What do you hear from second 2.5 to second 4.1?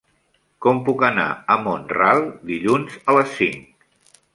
dilluns a les cinc?